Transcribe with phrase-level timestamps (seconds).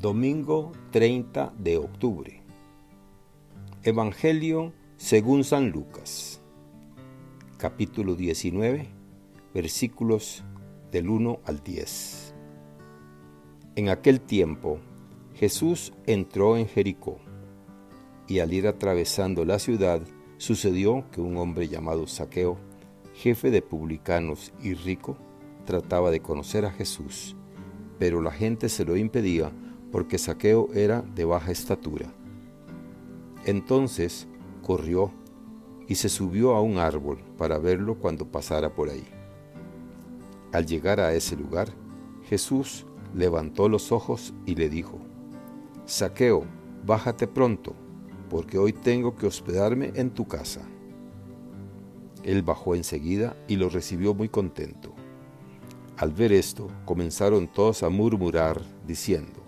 [0.00, 2.40] Domingo 30 de octubre.
[3.82, 6.40] Evangelio según San Lucas.
[7.56, 8.86] Capítulo 19,
[9.52, 10.44] versículos
[10.92, 12.32] del 1 al 10.
[13.74, 14.78] En aquel tiempo
[15.34, 17.18] Jesús entró en Jericó,
[18.28, 20.00] y al ir atravesando la ciudad,
[20.36, 22.56] sucedió que un hombre llamado Saqueo,
[23.14, 25.16] jefe de publicanos y rico,
[25.64, 27.34] trataba de conocer a Jesús,
[27.98, 29.50] pero la gente se lo impedía
[29.90, 32.12] porque Saqueo era de baja estatura.
[33.44, 34.26] Entonces
[34.62, 35.10] corrió
[35.86, 39.06] y se subió a un árbol para verlo cuando pasara por ahí.
[40.52, 41.68] Al llegar a ese lugar,
[42.24, 44.98] Jesús levantó los ojos y le dijo,
[45.86, 46.44] Saqueo,
[46.84, 47.74] bájate pronto,
[48.28, 50.60] porque hoy tengo que hospedarme en tu casa.
[52.22, 54.92] Él bajó enseguida y lo recibió muy contento.
[55.96, 59.47] Al ver esto, comenzaron todos a murmurar, diciendo,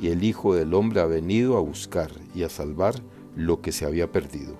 [0.00, 2.94] y el Hijo del Hombre ha venido a buscar y a salvar
[3.34, 4.56] lo que se había perdido.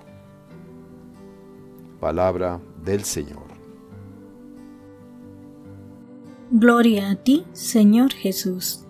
[1.99, 3.47] Palabra del Señor.
[6.51, 8.85] Gloria a ti, Señor Jesús.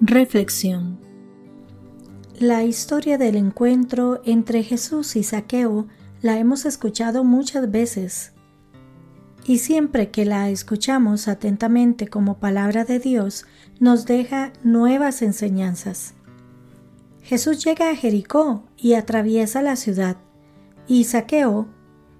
[0.00, 0.98] Reflexión.
[2.38, 5.88] La historia del encuentro entre Jesús y Saqueo
[6.22, 8.32] la hemos escuchado muchas veces
[9.48, 13.46] y siempre que la escuchamos atentamente como palabra de Dios,
[13.80, 16.14] nos deja nuevas enseñanzas.
[17.22, 20.16] Jesús llega a Jericó y atraviesa la ciudad,
[20.86, 21.68] y Saqueo,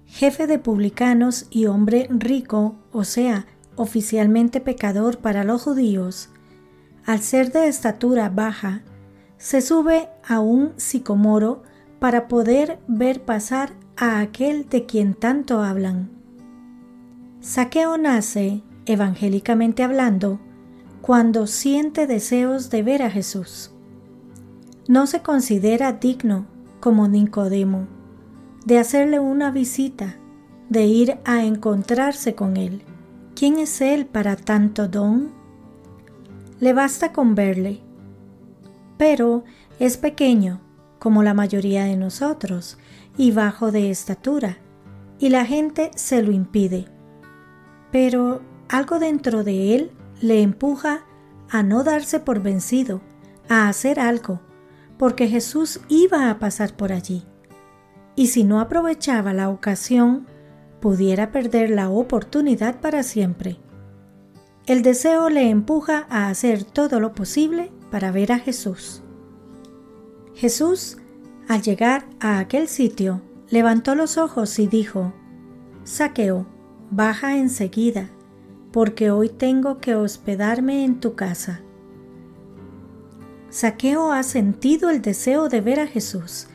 [0.05, 6.29] jefe de publicanos y hombre rico, o sea, oficialmente pecador para los judíos,
[7.05, 8.83] al ser de estatura baja,
[9.37, 11.63] se sube a un sicomoro
[11.99, 16.09] para poder ver pasar a aquel de quien tanto hablan.
[17.39, 20.39] Saqueo nace, evangélicamente hablando,
[21.01, 23.71] cuando siente deseos de ver a Jesús.
[24.87, 26.45] No se considera digno,
[26.79, 27.87] como Nicodemo,
[28.65, 30.17] de hacerle una visita,
[30.69, 32.81] de ir a encontrarse con él.
[33.35, 35.31] ¿Quién es él para tanto don?
[36.59, 37.81] Le basta con verle.
[38.97, 39.43] Pero
[39.79, 40.61] es pequeño,
[40.99, 42.77] como la mayoría de nosotros,
[43.17, 44.57] y bajo de estatura,
[45.19, 46.87] y la gente se lo impide
[47.91, 49.91] pero algo dentro de él
[50.21, 51.05] le empuja
[51.49, 53.01] a no darse por vencido,
[53.47, 54.41] a hacer algo,
[54.97, 57.25] porque Jesús iba a pasar por allí.
[58.15, 60.27] Y si no aprovechaba la ocasión,
[60.79, 63.59] pudiera perder la oportunidad para siempre.
[64.65, 69.01] El deseo le empuja a hacer todo lo posible para ver a Jesús.
[70.35, 70.97] Jesús,
[71.47, 75.13] al llegar a aquel sitio, levantó los ojos y dijo,
[75.83, 76.45] Saqueo,
[76.91, 78.09] baja enseguida,
[78.71, 81.61] porque hoy tengo que hospedarme en tu casa.
[83.49, 86.47] Saqueo ha sentido el deseo de ver a Jesús,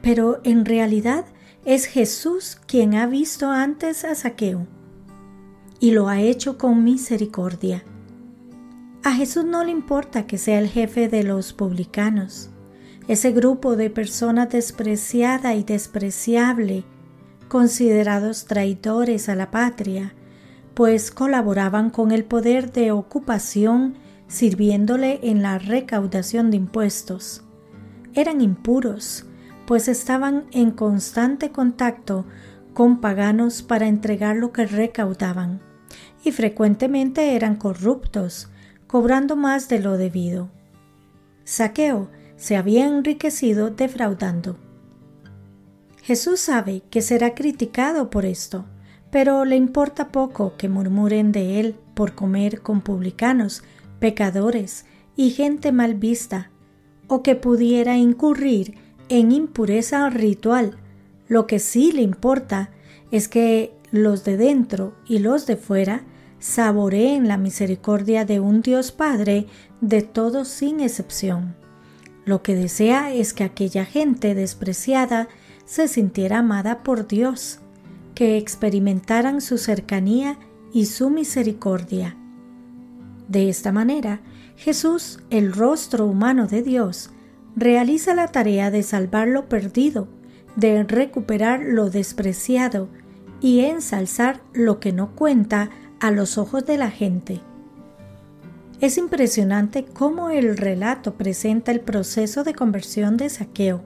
[0.00, 1.26] pero en realidad
[1.64, 4.66] es Jesús quien ha visto antes a Saqueo
[5.80, 7.84] y lo ha hecho con misericordia.
[9.04, 12.50] A Jesús no le importa que sea el jefe de los publicanos,
[13.06, 16.84] ese grupo de personas despreciada y despreciable
[17.48, 20.14] considerados traidores a la patria,
[20.78, 23.96] pues colaboraban con el poder de ocupación
[24.28, 27.42] sirviéndole en la recaudación de impuestos.
[28.14, 29.26] Eran impuros,
[29.66, 32.26] pues estaban en constante contacto
[32.74, 35.60] con paganos para entregar lo que recaudaban,
[36.22, 38.48] y frecuentemente eran corruptos,
[38.86, 40.48] cobrando más de lo debido.
[41.42, 44.56] Saqueo se había enriquecido defraudando.
[46.02, 48.64] Jesús sabe que será criticado por esto,
[49.10, 53.62] pero le importa poco que murmuren de él por comer con publicanos,
[53.98, 54.84] pecadores
[55.16, 56.50] y gente mal vista,
[57.08, 58.74] o que pudiera incurrir
[59.08, 60.76] en impureza ritual.
[61.26, 62.70] Lo que sí le importa
[63.10, 66.02] es que los de dentro y los de fuera
[66.38, 69.46] saboreen la misericordia de un Dios Padre
[69.80, 71.56] de todos sin excepción.
[72.24, 75.28] Lo que desea es que aquella gente despreciada
[75.64, 77.60] se sintiera amada por Dios,
[78.18, 80.40] que experimentaran su cercanía
[80.72, 82.16] y su misericordia.
[83.28, 84.22] De esta manera,
[84.56, 87.10] Jesús, el rostro humano de Dios,
[87.54, 90.08] realiza la tarea de salvar lo perdido,
[90.56, 92.88] de recuperar lo despreciado
[93.40, 97.40] y ensalzar lo que no cuenta a los ojos de la gente.
[98.80, 103.84] Es impresionante cómo el relato presenta el proceso de conversión de Saqueo.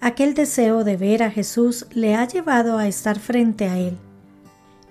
[0.00, 3.98] Aquel deseo de ver a Jesús le ha llevado a estar frente a él.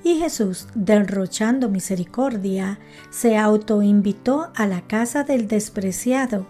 [0.03, 6.45] Y Jesús, derrochando misericordia, se autoinvitó a la casa del despreciado,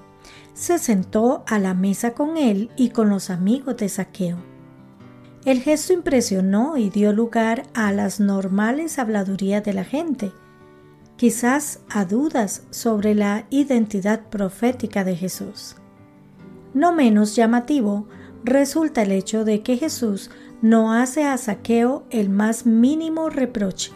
[0.54, 4.38] se sentó a la mesa con él y con los amigos de Saqueo.
[5.46, 10.32] El gesto impresionó y dio lugar a las normales habladurías de la gente,
[11.16, 15.76] quizás a dudas sobre la identidad profética de Jesús.
[16.74, 18.08] No menos llamativo
[18.48, 23.92] resulta el hecho de que Jesús no hace a Saqueo el más mínimo reproche.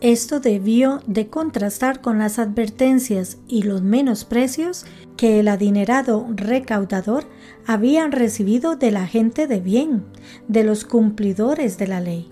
[0.00, 4.86] Esto debió de contrastar con las advertencias y los menosprecios
[5.16, 7.24] que el adinerado recaudador
[7.66, 10.04] había recibido de la gente de bien,
[10.46, 12.30] de los cumplidores de la ley.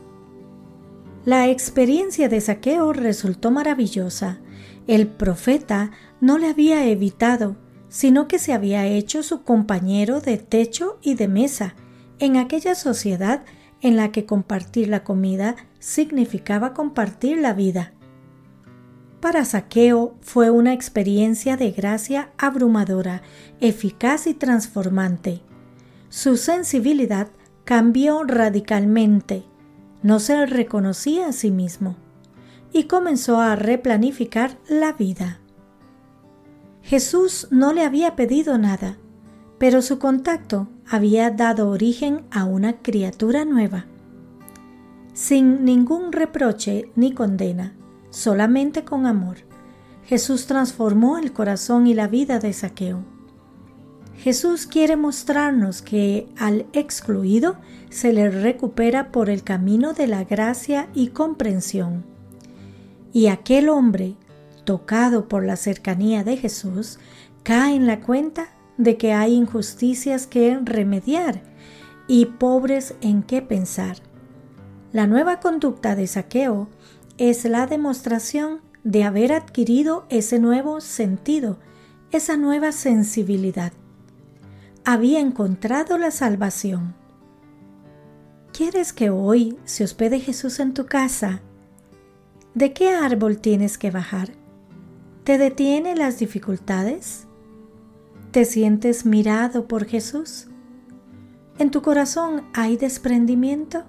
[1.24, 4.38] La experiencia de saqueo resultó maravillosa.
[4.86, 5.90] El profeta
[6.20, 7.56] no le había evitado,
[7.88, 11.74] sino que se había hecho su compañero de techo y de mesa
[12.18, 13.44] en aquella sociedad
[13.80, 17.92] en la que compartir la comida significaba compartir la vida.
[19.20, 23.22] Para Saqueo fue una experiencia de gracia abrumadora,
[23.60, 25.42] eficaz y transformante.
[26.08, 27.28] Su sensibilidad
[27.64, 29.44] cambió radicalmente
[30.06, 31.96] no se reconocía a sí mismo
[32.72, 35.40] y comenzó a replanificar la vida.
[36.86, 38.96] Jesús no le había pedido nada,
[39.58, 43.86] pero su contacto había dado origen a una criatura nueva.
[45.12, 47.74] Sin ningún reproche ni condena,
[48.10, 49.38] solamente con amor,
[50.04, 53.02] Jesús transformó el corazón y la vida de Saqueo.
[54.18, 57.56] Jesús quiere mostrarnos que al excluido
[57.90, 62.04] se le recupera por el camino de la gracia y comprensión.
[63.12, 64.14] Y aquel hombre,
[64.66, 66.98] tocado por la cercanía de Jesús,
[67.42, 71.40] cae en la cuenta de que hay injusticias que remediar
[72.06, 73.96] y pobres en qué pensar.
[74.92, 76.68] La nueva conducta de saqueo
[77.16, 81.58] es la demostración de haber adquirido ese nuevo sentido,
[82.12, 83.72] esa nueva sensibilidad
[84.86, 86.94] había encontrado la salvación.
[88.52, 91.42] ¿Quieres que hoy se hospede Jesús en tu casa?
[92.54, 94.30] ¿De qué árbol tienes que bajar?
[95.26, 97.26] ¿Te detiene las dificultades?
[98.30, 100.46] ¿Te sientes mirado por Jesús?
[101.58, 103.82] ¿En tu corazón hay desprendimiento?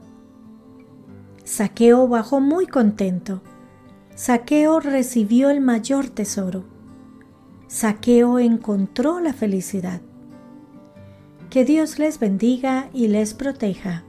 [1.44, 3.44] Saqueo bajó muy contento.
[4.16, 6.64] Saqueo recibió el mayor tesoro.
[7.68, 10.02] Saqueo encontró la felicidad.
[11.52, 14.07] Que Dios les bendiga y les proteja.